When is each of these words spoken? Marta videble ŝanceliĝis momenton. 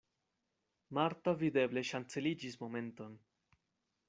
Marta 0.99 1.33
videble 1.43 1.83
ŝanceliĝis 1.91 2.59
momenton. 2.65 3.19